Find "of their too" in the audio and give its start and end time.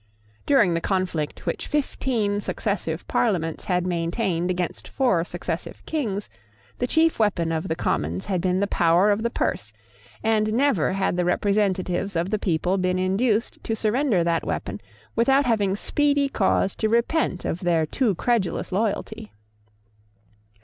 17.45-18.15